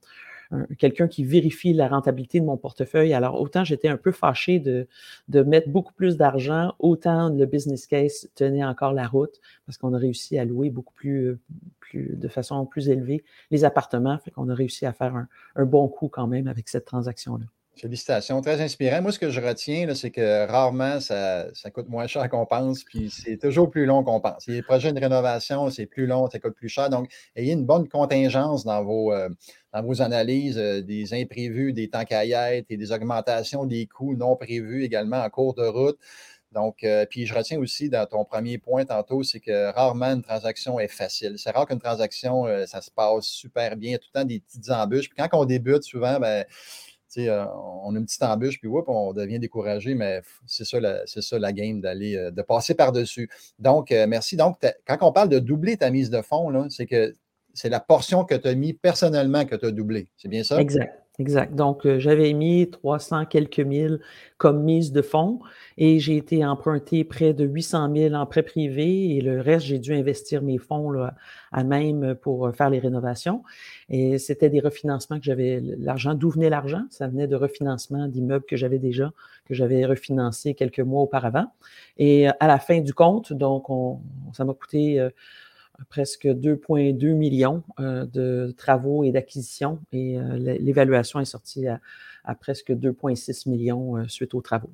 quelqu'un 0.78 1.08
qui 1.08 1.24
vérifie 1.24 1.72
la 1.72 1.88
rentabilité 1.88 2.40
de 2.40 2.44
mon 2.44 2.56
portefeuille. 2.56 3.14
Alors, 3.14 3.40
autant 3.40 3.64
j'étais 3.64 3.88
un 3.88 3.96
peu 3.96 4.12
fâché 4.12 4.58
de, 4.58 4.86
de 5.28 5.42
mettre 5.42 5.68
beaucoup 5.68 5.92
plus 5.92 6.16
d'argent, 6.16 6.74
autant 6.78 7.28
le 7.28 7.46
business 7.46 7.86
case 7.86 8.28
tenait 8.34 8.64
encore 8.64 8.92
la 8.92 9.06
route 9.06 9.40
parce 9.66 9.78
qu'on 9.78 9.94
a 9.94 9.98
réussi 9.98 10.38
à 10.38 10.44
louer 10.44 10.70
beaucoup 10.70 10.94
plus, 10.94 11.38
plus 11.80 12.16
de 12.16 12.28
façon 12.28 12.64
plus 12.66 12.88
élevée 12.88 13.24
les 13.50 13.64
appartements. 13.64 14.18
Fait 14.18 14.30
qu'on 14.30 14.48
a 14.48 14.54
réussi 14.54 14.86
à 14.86 14.92
faire 14.92 15.14
un, 15.16 15.28
un 15.56 15.64
bon 15.64 15.88
coup 15.88 16.08
quand 16.08 16.26
même 16.26 16.46
avec 16.46 16.68
cette 16.68 16.84
transaction-là. 16.84 17.46
Félicitations, 17.76 18.40
très 18.40 18.60
inspirant. 18.60 19.02
Moi, 19.02 19.10
ce 19.10 19.18
que 19.18 19.30
je 19.30 19.40
retiens, 19.40 19.92
c'est 19.94 20.12
que 20.12 20.46
rarement 20.46 21.00
ça, 21.00 21.48
coûte 21.72 21.88
moins 21.88 22.06
cher 22.06 22.28
qu'on 22.28 22.46
pense, 22.46 22.84
puis 22.84 23.10
c'est 23.10 23.36
toujours 23.36 23.68
plus 23.68 23.84
long 23.84 24.04
qu'on 24.04 24.20
pense. 24.20 24.46
Les 24.46 24.62
projets 24.62 24.92
de 24.92 25.00
rénovation, 25.00 25.68
c'est 25.70 25.86
plus 25.86 26.06
long, 26.06 26.30
ça 26.30 26.38
coûte 26.38 26.54
plus 26.54 26.68
cher. 26.68 26.88
Donc, 26.88 27.10
ayez 27.34 27.52
une 27.52 27.66
bonne 27.66 27.88
contingence 27.88 28.64
dans 28.64 28.84
vos, 28.84 29.12
euh, 29.12 29.28
analyses 29.72 30.56
euh, 30.56 30.82
des 30.82 31.14
imprévus, 31.14 31.72
des 31.72 31.90
temps 31.90 32.04
caillettes 32.04 32.66
et 32.70 32.76
des 32.76 32.92
augmentations 32.92 33.66
des 33.66 33.86
coûts 33.86 34.14
non 34.14 34.36
prévus 34.36 34.84
également 34.84 35.18
en 35.18 35.28
cours 35.28 35.54
de 35.54 35.66
route. 35.66 35.98
Donc, 36.52 36.84
euh, 36.84 37.04
puis 37.10 37.26
je 37.26 37.34
retiens 37.34 37.58
aussi 37.58 37.88
dans 37.88 38.06
ton 38.06 38.24
premier 38.24 38.58
point 38.58 38.84
tantôt, 38.84 39.24
c'est 39.24 39.40
que 39.40 39.72
rarement 39.72 40.12
une 40.12 40.22
transaction 40.22 40.78
est 40.78 40.86
facile. 40.86 41.34
C'est 41.38 41.50
rare 41.50 41.66
qu'une 41.66 41.80
transaction, 41.80 42.46
ça 42.68 42.80
se 42.80 42.92
passe 42.92 43.24
super 43.24 43.76
bien. 43.76 43.96
Tout 43.96 44.06
le 44.14 44.20
temps 44.20 44.24
des 44.24 44.38
petites 44.38 44.70
embûches. 44.70 45.08
Puis 45.08 45.18
quand 45.18 45.36
on 45.36 45.44
débute, 45.44 45.82
souvent, 45.82 46.20
ben, 46.20 46.44
on 47.18 47.94
a 47.94 47.98
une 47.98 48.04
petite 48.04 48.22
embûche, 48.22 48.60
puis 48.60 48.68
on 48.68 49.12
devient 49.12 49.38
découragé, 49.38 49.94
mais 49.94 50.22
c'est 50.46 50.64
ça, 50.64 50.80
la, 50.80 51.52
game 51.52 51.80
d'aller, 51.80 52.16
euh, 52.16 52.30
de 52.30 52.42
passer 52.42 52.74
par-dessus. 52.74 53.30
Donc, 53.58 53.92
euh, 53.92 54.06
merci. 54.06 54.36
Donc, 54.36 54.56
quand 54.86 54.98
on 55.02 55.12
parle 55.12 55.28
de 55.28 55.38
doubler 55.38 55.76
ta 55.76 55.90
mise 55.90 56.10
de 56.10 56.22
fonds, 56.22 56.68
c'est 56.70 56.86
que 56.86 57.14
c'est 57.52 57.68
la 57.68 57.80
portion 57.80 58.24
que 58.24 58.34
tu 58.34 58.48
as 58.48 58.54
mis 58.54 58.72
personnellement 58.72 59.44
que 59.44 59.54
tu 59.54 59.66
as 59.66 59.70
doublé. 59.70 60.08
C'est 60.16 60.28
bien 60.28 60.42
ça? 60.42 60.60
Exact. 60.60 61.03
Exact. 61.20 61.54
Donc, 61.54 61.86
euh, 61.86 62.00
j'avais 62.00 62.32
mis 62.32 62.68
300 62.68 63.26
quelques 63.26 63.60
mille 63.60 64.00
comme 64.36 64.64
mise 64.64 64.90
de 64.90 65.00
fonds 65.00 65.38
et 65.78 66.00
j'ai 66.00 66.16
été 66.16 66.44
emprunté 66.44 67.04
près 67.04 67.32
de 67.32 67.44
800 67.44 67.94
000 67.94 68.14
en 68.14 68.26
prêt 68.26 68.42
privé 68.42 69.14
et 69.14 69.20
le 69.20 69.40
reste, 69.40 69.66
j'ai 69.66 69.78
dû 69.78 69.94
investir 69.94 70.42
mes 70.42 70.58
fonds 70.58 70.90
là, 70.90 71.14
à 71.52 71.62
même 71.62 72.16
pour 72.16 72.48
euh, 72.48 72.52
faire 72.52 72.68
les 72.68 72.80
rénovations. 72.80 73.44
Et 73.90 74.18
c'était 74.18 74.50
des 74.50 74.58
refinancements 74.58 75.18
que 75.18 75.24
j'avais, 75.24 75.60
l'argent, 75.78 76.14
d'où 76.14 76.30
venait 76.30 76.50
l'argent? 76.50 76.82
Ça 76.90 77.06
venait 77.06 77.28
de 77.28 77.36
refinancement 77.36 78.08
d'immeubles 78.08 78.44
que 78.44 78.56
j'avais 78.56 78.80
déjà, 78.80 79.12
que 79.44 79.54
j'avais 79.54 79.86
refinancé 79.86 80.54
quelques 80.54 80.80
mois 80.80 81.02
auparavant. 81.02 81.46
Et 81.96 82.26
à 82.26 82.46
la 82.48 82.58
fin 82.58 82.80
du 82.80 82.92
compte, 82.92 83.32
donc, 83.32 83.70
on, 83.70 84.00
ça 84.32 84.44
m'a 84.44 84.52
coûté... 84.54 84.98
Euh, 84.98 85.10
presque 85.88 86.26
2,2 86.26 87.14
millions 87.14 87.62
euh, 87.80 88.06
de 88.06 88.54
travaux 88.56 89.04
et 89.04 89.10
d'acquisitions 89.10 89.80
et 89.92 90.18
euh, 90.18 90.36
l'évaluation 90.36 91.20
est 91.20 91.24
sortie 91.24 91.66
à, 91.66 92.34
presque 92.34 92.70
2,6 92.70 93.48
millions 93.48 93.96
euh, 93.96 94.08
suite 94.08 94.34
aux 94.34 94.40
travaux. 94.40 94.70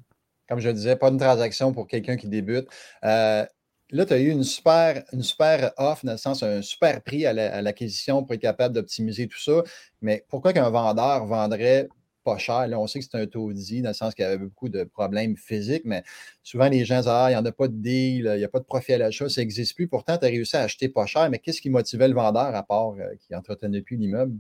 Comme 0.49 0.58
je 0.58 0.70
disais, 0.70 0.97
pas 0.97 1.08
une 1.08 1.19
transaction 1.19 1.73
pour 1.73 1.87
quelqu'un 1.87 2.17
qui 2.17 2.29
débute. 2.29 2.67
là, 3.02 3.47
tu 3.93 4.12
as 4.12 4.19
eu 4.19 4.31
une 4.31 4.43
super, 4.43 5.05
une 5.12 5.23
super 5.23 5.73
offre, 5.76 6.05
dans 6.05 6.12
le 6.12 6.19
sens, 6.19 6.43
un 6.43 6.61
super 6.61 7.00
prix 7.03 7.25
à 7.25 7.62
l'acquisition 7.62 8.25
pour 8.25 8.35
être 8.35 8.41
capable 8.41 8.75
d'optimiser 8.75 9.29
tout 9.29 9.38
ça. 9.38 9.62
Mais 10.03 10.25
pourquoi 10.29 10.53
qu'un 10.53 10.69
vendeur 10.69 11.25
vendrait 11.26 11.88
pas 12.25 12.38
cher. 12.38 12.67
Là, 12.69 12.78
on 12.81 12.87
sait 12.87 13.00
que 13.00 13.06
c'est 13.11 13.19
un 13.19 13.26
taudis, 13.26 13.82
dans 13.82 13.90
le 13.90 13.94
sens 13.94 14.14
qu'il 14.14 14.25
y 14.25 14.26
avait 14.26 14.38
beaucoup 14.38 14.69
de 14.69 14.84
problèmes 14.84 15.37
physiques, 15.37 15.82
mais 15.84 16.02
souvent 16.43 16.69
les 16.69 16.84
gens 16.84 16.99
disent 16.99 17.08
Ah, 17.08 17.26
il 17.31 17.32
n'y 17.34 17.37
en 17.38 17.44
a 17.44 17.52
pas 17.52 17.69
de 17.69 17.75
deal, 17.75 18.31
il 18.34 18.38
n'y 18.38 18.44
a 18.44 18.49
pas 18.49 18.61
de 18.61 18.64
profit 18.64 18.94
à 18.94 18.99
l'achat, 18.99 19.28
ça 19.28 19.40
n'existe 19.40 19.75
plus. 19.75 19.88
Pourtant, 19.88 20.19
tu 20.19 20.25
as 20.26 20.28
réussi 20.28 20.56
à 20.56 20.62
acheter 20.62 20.88
pas 20.88 21.06
cher, 21.06 21.28
mais 21.31 21.38
qu'est-ce 21.38 21.61
qui 21.61 21.70
motivait 21.70 22.08
le 22.08 22.14
vendeur 22.14 22.55
à 22.55 22.62
part 22.62 22.93
euh, 22.93 23.14
qu'il 23.20 23.34
n'entretenait 23.37 23.82
plus 23.82 23.96
l'immeuble? 23.96 24.37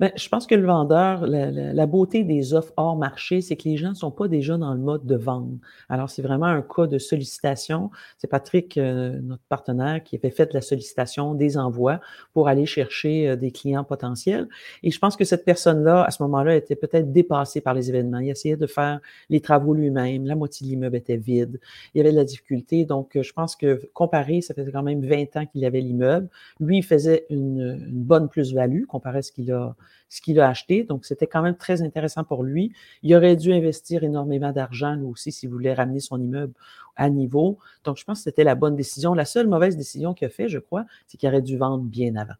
Ben, 0.00 0.10
je 0.16 0.28
pense 0.28 0.48
que 0.48 0.56
le 0.56 0.66
vendeur, 0.66 1.24
la, 1.24 1.86
beauté 1.86 2.24
des 2.24 2.52
offres 2.52 2.72
hors 2.76 2.96
marché, 2.96 3.40
c'est 3.40 3.54
que 3.54 3.68
les 3.68 3.76
gens 3.76 3.90
ne 3.90 3.94
sont 3.94 4.10
pas 4.10 4.26
déjà 4.26 4.58
dans 4.58 4.74
le 4.74 4.80
mode 4.80 5.06
de 5.06 5.14
vendre. 5.14 5.56
Alors, 5.88 6.10
c'est 6.10 6.22
vraiment 6.22 6.46
un 6.46 6.62
cas 6.62 6.88
de 6.88 6.98
sollicitation. 6.98 7.90
C'est 8.18 8.26
Patrick, 8.26 8.76
euh, 8.76 9.20
notre 9.22 9.44
partenaire, 9.48 10.02
qui 10.02 10.16
avait 10.16 10.30
fait 10.30 10.52
la 10.52 10.62
sollicitation 10.62 11.34
des 11.34 11.56
envois 11.56 12.00
pour 12.32 12.48
aller 12.48 12.66
chercher 12.66 13.28
euh, 13.28 13.36
des 13.36 13.52
clients 13.52 13.84
potentiels. 13.84 14.48
Et 14.82 14.90
je 14.90 14.98
pense 14.98 15.16
que 15.16 15.24
cette 15.24 15.44
personne-là, 15.44 16.02
à 16.02 16.10
ce 16.10 16.24
moment-là, 16.24 16.56
était 16.56 16.74
peut-être 16.74 17.12
dépassée 17.12 17.60
par 17.60 17.74
les 17.74 17.88
événements. 17.88 18.18
Il 18.18 18.30
essayait 18.30 18.56
de 18.56 18.66
faire 18.66 18.98
les 19.30 19.40
travaux 19.40 19.74
lui-même. 19.74 20.26
La 20.26 20.34
moitié 20.34 20.66
de 20.66 20.72
l'immeuble 20.72 20.96
était 20.96 21.16
vide. 21.16 21.60
Il 21.94 21.98
y 21.98 22.00
avait 22.00 22.10
de 22.10 22.16
la 22.16 22.24
difficulté. 22.24 22.84
Donc, 22.84 23.16
euh, 23.16 23.22
je 23.22 23.32
pense 23.32 23.54
que 23.54 23.88
comparé, 23.92 24.40
ça 24.40 24.54
faisait 24.54 24.72
quand 24.72 24.82
même 24.82 25.04
20 25.04 25.36
ans 25.36 25.46
qu'il 25.46 25.64
avait 25.64 25.80
l'immeuble. 25.80 26.28
Lui, 26.58 26.78
il 26.78 26.84
faisait 26.84 27.26
une, 27.30 27.78
une 27.88 28.02
bonne 28.02 28.28
plus-value 28.28 28.86
comparé 28.86 29.18
à 29.18 29.22
ce 29.22 29.30
qu'il 29.30 29.52
a 29.52 29.76
ce 30.08 30.20
qu'il 30.20 30.40
a 30.40 30.48
acheté. 30.48 30.84
Donc, 30.84 31.04
c'était 31.04 31.26
quand 31.26 31.42
même 31.42 31.56
très 31.56 31.82
intéressant 31.82 32.24
pour 32.24 32.42
lui. 32.42 32.72
Il 33.02 33.14
aurait 33.14 33.36
dû 33.36 33.52
investir 33.52 34.04
énormément 34.04 34.52
d'argent, 34.52 34.94
lui 34.94 35.06
aussi, 35.06 35.32
s'il 35.32 35.50
voulait 35.50 35.74
ramener 35.74 36.00
son 36.00 36.20
immeuble 36.20 36.54
à 36.96 37.10
niveau. 37.10 37.58
Donc, 37.84 37.96
je 37.98 38.04
pense 38.04 38.18
que 38.18 38.24
c'était 38.24 38.44
la 38.44 38.54
bonne 38.54 38.76
décision. 38.76 39.14
La 39.14 39.24
seule 39.24 39.48
mauvaise 39.48 39.76
décision 39.76 40.14
qu'il 40.14 40.26
a 40.26 40.30
fait, 40.30 40.48
je 40.48 40.58
crois, 40.58 40.84
c'est 41.06 41.16
qu'il 41.18 41.28
aurait 41.28 41.42
dû 41.42 41.56
vendre 41.56 41.84
bien 41.84 42.14
avant. 42.16 42.34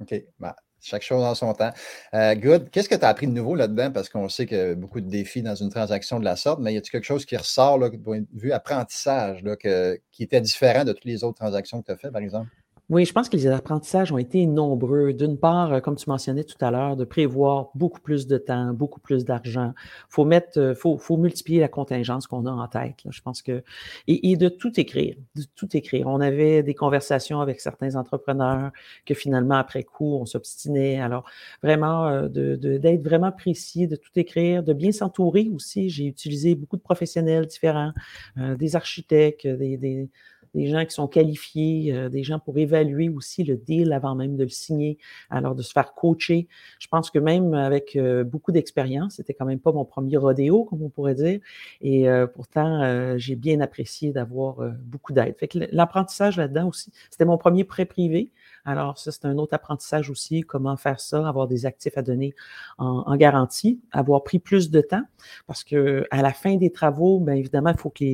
OK. 0.00 0.14
Bah, 0.38 0.56
chaque 0.80 1.02
chose 1.02 1.24
en 1.24 1.34
son 1.34 1.52
temps. 1.54 1.72
Euh, 2.14 2.34
good. 2.34 2.70
Qu'est-ce 2.70 2.88
que 2.88 2.94
tu 2.94 3.04
as 3.04 3.08
appris 3.08 3.26
de 3.26 3.32
nouveau 3.32 3.54
là-dedans? 3.54 3.90
Parce 3.90 4.08
qu'on 4.08 4.28
sait 4.28 4.46
qu'il 4.46 4.56
y 4.56 4.60
a 4.60 4.74
beaucoup 4.74 5.00
de 5.00 5.08
défis 5.08 5.42
dans 5.42 5.54
une 5.54 5.70
transaction 5.70 6.20
de 6.20 6.24
la 6.24 6.36
sorte, 6.36 6.60
mais 6.60 6.74
y 6.74 6.76
a-t-il 6.76 6.90
quelque 6.90 7.04
chose 7.04 7.24
qui 7.24 7.36
ressort, 7.36 7.78
là, 7.78 7.90
point 7.90 8.20
de 8.20 8.26
vue 8.34 8.52
apprentissage, 8.52 9.42
là, 9.42 9.56
qui 9.56 10.22
était 10.22 10.40
différent 10.40 10.84
de 10.84 10.92
toutes 10.92 11.04
les 11.04 11.24
autres 11.24 11.38
transactions 11.38 11.80
que 11.80 11.86
tu 11.86 11.92
as 11.92 11.96
faites, 11.96 12.12
par 12.12 12.22
exemple? 12.22 12.50
Oui, 12.88 13.04
je 13.04 13.12
pense 13.12 13.28
que 13.28 13.36
les 13.36 13.48
apprentissages 13.48 14.12
ont 14.12 14.18
été 14.18 14.46
nombreux. 14.46 15.12
D'une 15.12 15.36
part, 15.36 15.72
euh, 15.72 15.80
comme 15.80 15.96
tu 15.96 16.08
mentionnais 16.08 16.44
tout 16.44 16.64
à 16.64 16.70
l'heure, 16.70 16.96
de 16.96 17.04
prévoir 17.04 17.70
beaucoup 17.74 18.00
plus 18.00 18.28
de 18.28 18.38
temps, 18.38 18.72
beaucoup 18.72 19.00
plus 19.00 19.24
d'argent. 19.24 19.74
Faut 20.08 20.24
mettre, 20.24 20.60
euh, 20.60 20.72
faut, 20.72 20.96
faut 20.96 21.16
multiplier 21.16 21.58
la 21.58 21.66
contingence 21.66 22.28
qu'on 22.28 22.46
a 22.46 22.50
en 22.52 22.68
tête. 22.68 22.98
Je 23.10 23.20
pense 23.22 23.42
que 23.42 23.64
et, 24.06 24.36
de 24.36 24.48
tout 24.48 24.78
écrire, 24.78 25.16
de 25.34 25.42
tout 25.56 25.76
écrire. 25.76 26.06
On 26.06 26.20
avait 26.20 26.62
des 26.62 26.74
conversations 26.74 27.40
avec 27.40 27.60
certains 27.60 27.96
entrepreneurs 27.96 28.70
que 29.04 29.14
finalement 29.14 29.56
après 29.56 29.82
coup 29.82 30.14
on 30.20 30.24
s'obstinait. 30.24 31.00
Alors 31.00 31.24
vraiment 31.64 32.06
euh, 32.06 32.28
de 32.28 32.54
d'être 32.54 33.02
vraiment 33.02 33.32
précis, 33.32 33.88
de 33.88 33.96
tout 33.96 34.12
écrire, 34.14 34.62
de 34.62 34.72
bien 34.72 34.92
s'entourer 34.92 35.50
aussi. 35.52 35.90
J'ai 35.90 36.06
utilisé 36.06 36.54
beaucoup 36.54 36.76
de 36.76 36.82
professionnels 36.82 37.46
différents, 37.46 37.92
des 38.36 38.76
architectes, 38.76 39.46
des 39.46 39.76
des 39.76 40.08
gens 40.54 40.84
qui 40.84 40.92
sont 40.92 41.08
qualifiés, 41.08 41.92
euh, 41.92 42.08
des 42.08 42.22
gens 42.22 42.38
pour 42.38 42.56
évaluer 42.58 43.08
aussi 43.08 43.44
le 43.44 43.56
deal 43.56 43.92
avant 43.92 44.14
même 44.14 44.36
de 44.36 44.44
le 44.44 44.48
signer, 44.48 44.98
alors 45.30 45.54
de 45.54 45.62
se 45.62 45.72
faire 45.72 45.94
coacher. 45.94 46.48
Je 46.78 46.88
pense 46.88 47.10
que 47.10 47.18
même 47.18 47.54
avec 47.54 47.96
euh, 47.96 48.24
beaucoup 48.24 48.52
d'expérience, 48.52 49.14
c'était 49.16 49.34
quand 49.34 49.46
même 49.46 49.60
pas 49.60 49.72
mon 49.72 49.84
premier 49.84 50.16
rodéo, 50.16 50.64
comme 50.64 50.82
on 50.82 50.88
pourrait 50.88 51.14
dire, 51.14 51.40
et 51.80 52.08
euh, 52.08 52.26
pourtant, 52.26 53.16
j'ai 53.18 53.36
bien 53.36 53.60
apprécié 53.60 54.12
d'avoir 54.12 54.56
beaucoup 54.82 55.12
d'aide. 55.12 55.36
Fait 55.38 55.48
que 55.48 55.58
l'apprentissage 55.72 56.36
là-dedans 56.36 56.68
aussi, 56.68 56.92
c'était 57.10 57.24
mon 57.24 57.38
premier 57.38 57.64
prêt 57.64 57.84
privé. 57.84 58.30
Alors, 58.66 58.98
ça, 58.98 59.12
c'est 59.12 59.24
un 59.26 59.38
autre 59.38 59.54
apprentissage 59.54 60.10
aussi, 60.10 60.40
comment 60.40 60.76
faire 60.76 60.98
ça, 60.98 61.26
avoir 61.26 61.46
des 61.46 61.66
actifs 61.66 61.96
à 61.96 62.02
donner 62.02 62.34
en, 62.78 63.16
garantie, 63.16 63.80
avoir 63.92 64.24
pris 64.24 64.40
plus 64.40 64.70
de 64.70 64.80
temps, 64.80 65.04
parce 65.46 65.62
que 65.62 66.04
à 66.10 66.20
la 66.20 66.32
fin 66.32 66.56
des 66.56 66.72
travaux, 66.72 67.20
bien 67.20 67.34
évidemment, 67.34 67.70
il 67.70 67.78
faut 67.78 67.90
que 67.90 68.04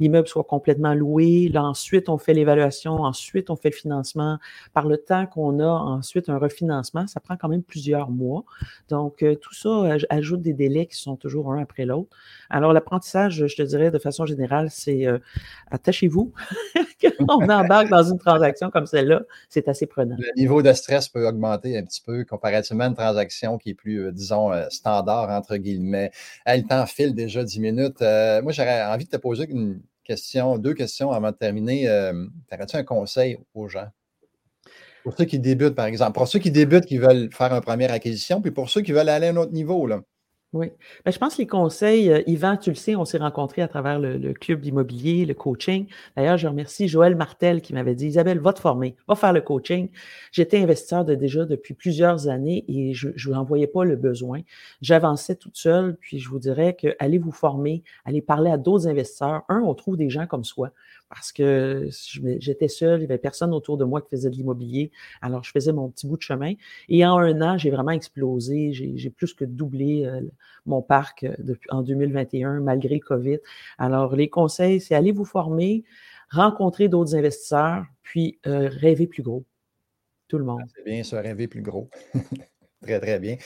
l'immeuble 0.00 0.26
soit 0.26 0.42
complètement 0.42 0.92
loué. 0.92 1.48
Là, 1.48 1.62
ensuite, 1.62 2.08
on 2.08 2.18
fait 2.18 2.34
l'évaluation, 2.34 2.94
ensuite, 2.94 3.48
on 3.48 3.54
fait 3.54 3.70
le 3.70 3.76
financement. 3.76 4.38
Par 4.74 4.88
le 4.88 4.98
temps 4.98 5.26
qu'on 5.26 5.60
a 5.60 5.68
ensuite 5.68 6.28
un 6.28 6.38
refinancement, 6.38 7.06
ça 7.06 7.20
prend 7.20 7.36
quand 7.36 7.48
même 7.48 7.62
plusieurs 7.62 8.10
mois. 8.10 8.44
Donc, 8.88 9.22
euh, 9.22 9.36
tout 9.36 9.54
ça 9.54 9.96
ajoute 10.10 10.42
des 10.42 10.52
délais 10.52 10.86
qui 10.86 10.96
sont 10.96 11.14
toujours 11.14 11.52
un 11.52 11.62
après 11.62 11.84
l'autre. 11.84 12.10
Alors, 12.50 12.72
l'apprentissage, 12.72 13.46
je 13.46 13.56
te 13.56 13.62
dirais, 13.62 13.92
de 13.92 14.00
façon 14.00 14.26
générale, 14.26 14.68
c'est 14.68 15.06
euh, 15.06 15.18
attachez-vous. 15.70 16.32
on 17.28 17.48
embarque 17.48 17.88
dans 17.88 18.02
une 18.02 18.18
transaction 18.18 18.70
comme 18.70 18.86
celle-là, 18.86 19.22
c'est 19.48 19.68
assez 19.68 19.86
le 19.96 20.40
niveau 20.40 20.62
de 20.62 20.72
stress 20.72 21.08
peut 21.08 21.26
augmenter 21.26 21.76
un 21.76 21.84
petit 21.84 22.02
peu 22.04 22.24
comparativement 22.24 22.84
à 22.84 22.88
une 22.88 22.94
transaction 22.94 23.58
qui 23.58 23.70
est 23.70 23.74
plus, 23.74 24.06
euh, 24.06 24.12
disons, 24.12 24.52
euh, 24.52 24.68
standard, 24.70 25.30
entre 25.30 25.56
guillemets. 25.56 26.10
le 26.46 26.62
temps 26.62 26.86
file 26.86 27.14
déjà 27.14 27.44
10 27.44 27.60
minutes. 27.60 28.02
Euh, 28.02 28.42
moi, 28.42 28.52
j'aurais 28.52 28.82
envie 28.84 29.04
de 29.04 29.10
te 29.10 29.16
poser 29.16 29.46
une 29.48 29.82
question, 30.04 30.58
deux 30.58 30.74
questions 30.74 31.12
avant 31.12 31.30
de 31.30 31.36
terminer. 31.36 31.88
Euh, 31.88 32.26
tu 32.50 32.76
un 32.76 32.84
conseil 32.84 33.38
aux 33.54 33.68
gens? 33.68 33.88
Pour 35.02 35.14
ceux 35.16 35.24
qui 35.24 35.38
débutent, 35.38 35.74
par 35.74 35.86
exemple. 35.86 36.12
Pour 36.12 36.28
ceux 36.28 36.38
qui 36.38 36.50
débutent, 36.50 36.86
qui 36.86 36.98
veulent 36.98 37.28
faire 37.32 37.52
une 37.52 37.60
première 37.60 37.92
acquisition, 37.92 38.40
puis 38.40 38.52
pour 38.52 38.70
ceux 38.70 38.82
qui 38.82 38.92
veulent 38.92 39.08
aller 39.08 39.26
à 39.26 39.30
un 39.30 39.36
autre 39.36 39.52
niveau, 39.52 39.86
là. 39.86 40.00
Oui. 40.52 40.70
Ben, 41.06 41.10
je 41.10 41.18
pense 41.18 41.36
que 41.36 41.38
les 41.40 41.46
conseils, 41.46 42.10
euh, 42.10 42.22
Yvan, 42.26 42.58
tu 42.58 42.68
le 42.68 42.76
sais, 42.76 42.94
on 42.94 43.06
s'est 43.06 43.16
rencontrés 43.16 43.62
à 43.62 43.68
travers 43.68 43.98
le, 43.98 44.34
club 44.34 44.60
d'immobilier, 44.60 45.24
le 45.24 45.32
coaching. 45.32 45.86
D'ailleurs, 46.14 46.36
je 46.36 46.46
remercie 46.46 46.88
Joël 46.88 47.16
Martel 47.16 47.62
qui 47.62 47.72
m'avait 47.72 47.94
dit 47.94 48.08
Isabelle, 48.08 48.38
va 48.38 48.52
te 48.52 48.60
former, 48.60 48.94
va 49.08 49.14
faire 49.14 49.32
le 49.32 49.40
coaching. 49.40 49.88
J'étais 50.30 50.58
investisseur 50.58 51.06
de, 51.06 51.14
déjà 51.14 51.46
depuis 51.46 51.72
plusieurs 51.72 52.28
années 52.28 52.66
et 52.68 52.92
je 52.92 53.30
n'en 53.30 53.44
voyais 53.44 53.66
pas 53.66 53.84
le 53.84 53.96
besoin. 53.96 54.40
J'avançais 54.82 55.36
toute 55.36 55.56
seule, 55.56 55.96
puis 55.96 56.18
je 56.18 56.28
vous 56.28 56.38
dirais 56.38 56.74
que 56.74 56.94
allez 56.98 57.16
vous 57.16 57.32
former, 57.32 57.82
allez 58.04 58.20
parler 58.20 58.50
à 58.50 58.58
d'autres 58.58 58.88
investisseurs. 58.88 59.44
Un, 59.48 59.60
on 59.60 59.72
trouve 59.74 59.96
des 59.96 60.10
gens 60.10 60.26
comme 60.26 60.44
soi 60.44 60.70
parce 61.14 61.30
que 61.30 61.88
j'étais 62.38 62.68
seule, 62.68 63.00
il 63.00 63.06
n'y 63.06 63.12
avait 63.12 63.18
personne 63.18 63.52
autour 63.52 63.76
de 63.76 63.84
moi 63.84 64.00
qui 64.00 64.08
faisait 64.08 64.30
de 64.30 64.34
l'immobilier. 64.34 64.90
Alors, 65.20 65.44
je 65.44 65.50
faisais 65.50 65.72
mon 65.72 65.90
petit 65.90 66.06
bout 66.06 66.16
de 66.16 66.22
chemin. 66.22 66.54
Et 66.88 67.04
en 67.04 67.18
un 67.18 67.42
an, 67.42 67.58
j'ai 67.58 67.70
vraiment 67.70 67.90
explosé. 67.90 68.72
J'ai 68.72 69.10
plus 69.10 69.34
que 69.34 69.44
doublé 69.44 70.06
euh, 70.06 70.22
mon 70.64 70.80
parc 70.80 71.24
euh, 71.24 71.54
en 71.68 71.82
2021, 71.82 72.60
malgré 72.60 72.94
le 72.94 73.00
COVID. 73.00 73.38
Alors, 73.76 74.16
les 74.16 74.30
conseils, 74.30 74.80
c'est 74.80 74.94
aller 74.94 75.12
vous 75.12 75.26
former, 75.26 75.84
rencontrer 76.30 76.88
d'autres 76.88 77.14
investisseurs, 77.14 77.84
puis 78.02 78.38
euh, 78.46 78.70
rêver 78.70 79.06
plus 79.06 79.22
gros. 79.22 79.44
Tout 80.28 80.38
le 80.38 80.44
monde. 80.44 80.62
C'est 80.74 80.84
bien, 80.84 81.02
se 81.02 81.14
rêver 81.14 81.46
plus 81.46 81.60
gros. 81.60 81.90
Très, 82.82 82.98
très 83.00 83.20
bien. 83.20 83.36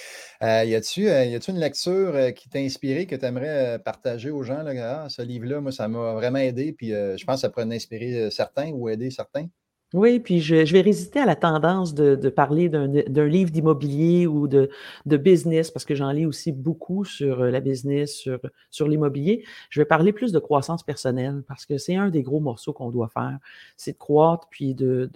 Euh, 0.43 0.64
y 0.64 0.75
a-tu 0.75 1.09
euh, 1.11 1.38
une 1.49 1.59
lecture 1.59 2.14
euh, 2.14 2.31
qui 2.31 2.49
t'a 2.49 2.59
inspiré, 2.59 3.07
que 3.07 3.14
tu 3.16 3.25
aimerais 3.26 3.78
partager 3.85 4.31
aux 4.31 4.43
gens? 4.43 4.62
Là? 4.62 5.02
Ah, 5.05 5.09
ce 5.11 5.21
livre-là, 5.21 5.61
moi, 5.61 5.73
ça 5.73 5.88
m'a 5.88 6.14
vraiment 6.14 6.38
aidé, 6.38 6.73
puis 6.73 6.88
je 6.90 7.25
pense 7.25 7.37
que 7.37 7.40
ça 7.43 7.50
pourrait 7.50 7.64
inspirer 7.75 8.31
certains 8.31 8.71
ou 8.73 8.88
aider 8.88 9.11
certains. 9.11 9.47
Oui, 9.96 10.20
puis 10.20 10.42
je, 10.42 10.56
vais 10.56 10.82
résister 10.82 11.20
à 11.20 11.24
la 11.24 11.36
tendance 11.36 11.94
de, 11.94 12.28
parler 12.28 12.68
d'un 12.68 13.26
livre 13.26 13.50
d'immobilier 13.50 14.26
ou 14.26 14.46
de, 14.46 14.68
business, 15.06 15.70
parce 15.70 15.86
que 15.86 15.94
j'en 15.94 16.10
lis 16.10 16.26
aussi 16.26 16.52
beaucoup 16.52 17.06
sur 17.06 17.40
euh, 17.40 17.50
la 17.50 17.60
business, 17.60 18.12
sur, 18.14 18.38
sur 18.70 18.88
l'immobilier. 18.88 19.42
Je 19.70 19.80
vais 19.80 19.86
parler 19.86 20.12
plus 20.12 20.32
de 20.32 20.38
croissance 20.38 20.82
personnelle, 20.82 21.42
parce 21.48 21.64
que 21.64 21.78
c'est 21.78 21.94
un 21.94 22.10
des 22.10 22.22
gros 22.22 22.40
morceaux 22.40 22.74
qu'on 22.74 22.90
doit 22.90 23.08
faire. 23.08 23.38
C'est 23.78 23.92
de 23.92 23.96
croître, 23.96 24.48
puis 24.50 24.74
de, 24.74 25.10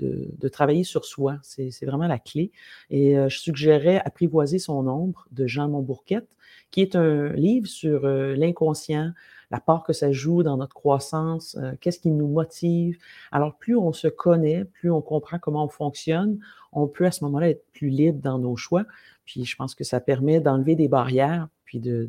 travailler 0.50 0.84
sur 0.84 1.04
soi. 1.04 1.37
C'est 1.42 1.84
vraiment 1.84 2.06
la 2.06 2.18
clé. 2.18 2.50
Et 2.88 3.18
euh, 3.18 3.28
je 3.28 3.38
suggérais 3.38 4.00
Apprivoiser 4.02 4.58
son 4.58 4.88
ombre 4.88 5.26
de 5.30 5.46
Jean 5.46 5.68
Montbourquette, 5.68 6.38
qui 6.70 6.80
est 6.80 6.96
un 6.96 7.34
livre 7.34 7.66
sur 7.66 8.06
euh, 8.06 8.34
l'inconscient, 8.34 9.12
la 9.50 9.61
part 9.61 9.83
que 9.83 9.92
ça 9.92 10.12
joue 10.12 10.42
dans 10.42 10.57
notre 10.57 10.75
croissance, 10.75 11.57
euh, 11.61 11.73
qu'est-ce 11.80 11.99
qui 11.99 12.11
nous 12.11 12.28
motive. 12.28 12.99
Alors, 13.33 13.57
plus 13.57 13.76
on 13.76 13.92
se 13.92 14.09
connaît, 14.09 14.64
plus 14.64 14.90
on 14.90 15.02
comprend 15.02 15.38
comment 15.38 15.64
on 15.64 15.69
fonctionne, 15.69 16.38
on 16.73 16.87
peut 16.87 17.07
à 17.07 17.11
ce 17.11 17.25
moment-là 17.25 17.50
être 17.50 17.64
plus 17.73 17.88
libre 17.88 18.21
dans 18.21 18.38
nos 18.38 18.57
choix. 18.57 18.85
Puis, 19.25 19.45
je 19.45 19.57
pense 19.57 19.75
que 19.75 19.85
ça 19.85 20.00
permet 20.00 20.40
d'enlever 20.40 20.76
des 20.76 20.88
barrières, 20.88 21.49
puis 21.64 21.80
de, 21.80 22.09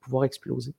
pouvoir 0.00 0.24
exploser. 0.24 0.74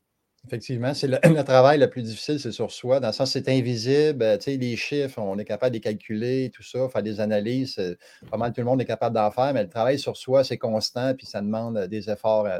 Effectivement, 0.47 0.93
c'est 0.93 1.07
le, 1.07 1.43
travail 1.43 1.79
le 1.79 1.89
plus 1.89 2.01
difficile, 2.01 2.39
c'est 2.39 2.51
sur 2.51 2.71
soi, 2.71 2.99
dans 2.99 3.07
le 3.07 3.13
sens 3.13 3.31
c'est 3.31 3.49
invisible, 3.49 4.37
tu 4.37 4.45
sais, 4.45 4.57
les 4.57 4.77
chiffres, 4.77 5.19
on 5.19 5.37
est 5.37 5.45
capable 5.45 5.71
de 5.71 5.77
les 5.77 5.81
calculer, 5.81 6.49
tout 6.53 6.63
ça, 6.63 6.87
faire 6.89 7.03
des 7.03 7.19
analyses, 7.19 7.97
pas 8.31 8.37
mal 8.37 8.53
tout 8.53 8.61
le 8.61 8.65
monde 8.65 8.81
est 8.81 8.85
capable 8.85 9.15
d'en 9.15 9.29
faire, 9.31 9.53
mais 9.53 9.63
le 9.63 9.69
travail 9.69 9.99
sur 9.99 10.15
soi, 10.15 10.45
c'est 10.45 10.57
constant, 10.57 11.13
puis 11.13 11.25
ça 11.25 11.41
demande 11.41 11.77
des 11.87 12.09
efforts 12.09 12.45
euh, 12.45 12.59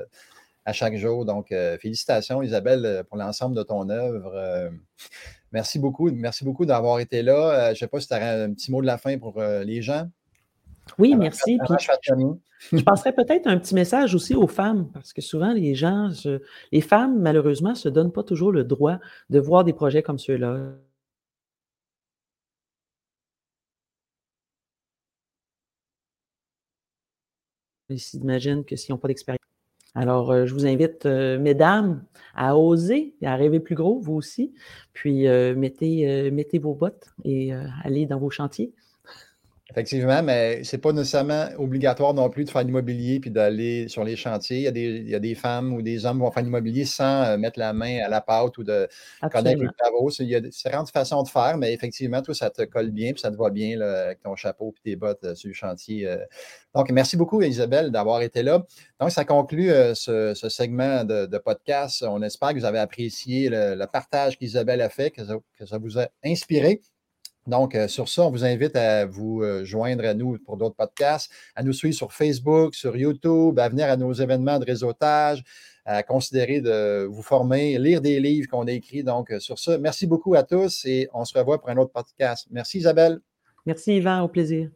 à 0.69 0.73
chaque 0.73 0.95
jour. 0.95 1.25
Donc, 1.25 1.51
euh, 1.51 1.77
félicitations, 1.79 2.41
Isabelle, 2.41 2.85
euh, 2.85 3.03
pour 3.03 3.17
l'ensemble 3.17 3.55
de 3.55 3.63
ton 3.63 3.89
œuvre. 3.89 4.31
Euh, 4.35 4.69
merci 5.51 5.79
beaucoup. 5.79 6.09
Merci 6.11 6.45
beaucoup 6.45 6.65
d'avoir 6.65 6.99
été 6.99 7.23
là. 7.23 7.65
je 7.67 7.71
ne 7.71 7.75
sais 7.75 7.87
pas 7.87 7.99
si 7.99 8.07
tu 8.07 8.13
as 8.13 8.43
un 8.43 8.53
petit 8.53 8.71
mot 8.71 8.81
de 8.81 8.87
la 8.87 8.97
fin 8.97 9.17
pour 9.17 9.41
les 9.41 9.81
gens. 9.81 10.07
Oui, 10.97 11.15
merci. 11.15 11.59
je, 12.71 12.83
passerais 12.83 13.13
peut-être 13.13 13.47
un 13.47 13.57
petit 13.59 13.75
message 13.75 14.15
aussi 14.15 14.33
aux 14.35 14.47
femmes, 14.47 14.89
parce 14.91 15.13
que 15.13 15.21
souvent, 15.21 15.53
les 15.53 15.75
gens, 15.75 16.09
les 16.71 16.81
femmes, 16.81 17.19
malheureusement, 17.19 17.71
ne 17.71 17.75
se 17.75 17.89
donnent 17.89 18.11
pas 18.11 18.23
toujours 18.23 18.51
le 18.51 18.63
droit 18.63 18.97
de 19.29 19.39
voir 19.39 19.63
des 19.63 19.73
projets 19.73 20.01
comme 20.01 20.17
ceux-là. 20.17 20.57
J'imagine 27.89 28.63
que 28.65 28.75
s'ils 28.75 28.93
n'ont 28.93 28.99
pas 28.99 29.07
d'expérience, 29.07 29.48
alors, 29.95 30.31
euh, 30.31 30.45
je 30.45 30.53
vous 30.53 30.65
invite, 30.65 31.05
euh, 31.05 31.39
mesdames, 31.39 32.03
à 32.35 32.55
oser 32.57 33.15
et 33.21 33.27
à 33.27 33.35
rêver 33.35 33.59
plus 33.59 33.75
gros, 33.75 33.99
vous 33.99 34.13
aussi. 34.13 34.53
Puis, 34.93 35.27
euh, 35.27 35.55
mettez, 35.55 36.31
mettez 36.31 36.59
vos 36.59 36.73
bottes 36.73 37.09
et 37.25 37.51
allez 37.83 38.05
dans 38.05 38.19
vos 38.19 38.29
chantiers. 38.29 38.73
Effectivement, 39.71 40.23
mais 40.23 40.63
ce 40.63 40.75
n'est 40.75 40.81
pas 40.81 40.91
nécessairement 40.91 41.47
obligatoire 41.59 42.15
non 42.15 42.27
plus 42.31 42.43
de 42.43 42.49
faire 42.49 42.63
l'immobilier 42.63 43.19
puis 43.19 43.29
d'aller 43.29 43.87
sur 43.87 44.03
les 44.03 44.15
chantiers. 44.15 44.57
Il 44.57 44.63
y, 44.63 44.67
a 44.67 44.71
des, 44.71 44.81
il 44.81 45.09
y, 45.09 45.13
a 45.13 45.19
des, 45.19 45.35
femmes 45.35 45.73
ou 45.73 45.83
des 45.83 46.07
hommes 46.07 46.17
qui 46.17 46.23
vont 46.23 46.31
faire 46.31 46.41
l'immobilier 46.41 46.85
sans 46.85 47.23
euh, 47.23 47.37
mettre 47.37 47.59
la 47.59 47.71
main 47.71 47.99
à 48.03 48.09
la 48.09 48.19
pâte 48.19 48.57
ou 48.57 48.63
de 48.63 48.87
connaître 49.31 49.61
les 49.61 49.69
travaux. 49.77 50.09
Il 50.19 50.27
y 50.27 50.35
a 50.35 50.39
différentes 50.39 50.89
façons 50.89 51.21
de 51.21 51.27
faire, 51.27 51.55
mais 51.57 51.71
effectivement, 51.71 52.23
toi, 52.23 52.33
ça 52.33 52.49
te 52.49 52.63
colle 52.63 52.89
bien 52.89 53.11
puis 53.11 53.21
ça 53.21 53.29
te 53.29 53.37
va 53.37 53.51
bien 53.51 53.79
avec 53.79 54.21
ton 54.23 54.35
chapeau 54.35 54.73
et 54.79 54.89
tes 54.89 54.95
bottes 54.95 55.23
euh, 55.23 55.35
sur 55.35 55.49
le 55.49 55.53
chantier. 55.53 56.07
Euh. 56.07 56.17
Donc, 56.73 56.89
merci 56.89 57.15
beaucoup, 57.15 57.39
Isabelle, 57.43 57.91
d'avoir 57.91 58.23
été 58.23 58.41
là. 58.41 58.65
Donc, 58.99 59.11
ça 59.11 59.23
conclut 59.23 59.69
ce, 59.93 60.33
segment 60.33 61.03
de, 61.03 61.37
podcast. 61.37 62.03
On 62.07 62.23
espère 62.23 62.49
que 62.49 62.59
vous 62.59 62.65
avez 62.65 62.79
apprécié 62.79 63.49
le, 63.49 63.85
partage 63.85 64.37
qu'Isabelle 64.37 64.81
a 64.81 64.89
fait, 64.89 65.11
que 65.11 65.23
ça 65.65 65.77
vous 65.77 65.99
a 65.99 66.07
inspiré. 66.23 66.81
Donc, 67.47 67.73
euh, 67.75 67.87
sur 67.87 68.09
ça, 68.09 68.23
on 68.23 68.31
vous 68.31 68.45
invite 68.45 68.75
à 68.75 69.05
vous 69.05 69.41
euh, 69.41 69.63
joindre 69.63 70.05
à 70.05 70.13
nous 70.13 70.37
pour 70.39 70.57
d'autres 70.57 70.75
podcasts, 70.75 71.31
à 71.55 71.63
nous 71.63 71.73
suivre 71.73 71.95
sur 71.95 72.13
Facebook, 72.13 72.75
sur 72.75 72.95
YouTube, 72.95 73.57
à 73.59 73.69
venir 73.69 73.87
à 73.87 73.97
nos 73.97 74.13
événements 74.13 74.59
de 74.59 74.65
réseautage, 74.65 75.43
à 75.85 76.03
considérer 76.03 76.61
de 76.61 77.05
vous 77.09 77.23
former, 77.23 77.79
lire 77.79 78.01
des 78.01 78.19
livres 78.19 78.47
qu'on 78.49 78.67
a 78.67 78.71
écrits. 78.71 79.03
Donc, 79.03 79.31
euh, 79.31 79.39
sur 79.39 79.57
ça, 79.57 79.77
merci 79.77 80.05
beaucoup 80.05 80.35
à 80.35 80.43
tous 80.43 80.85
et 80.85 81.09
on 81.13 81.25
se 81.25 81.37
revoit 81.37 81.59
pour 81.59 81.69
un 81.69 81.77
autre 81.77 81.91
podcast. 81.91 82.47
Merci 82.51 82.79
Isabelle. 82.79 83.19
Merci 83.65 83.95
Yvan, 83.95 84.21
au 84.21 84.27
plaisir. 84.27 84.69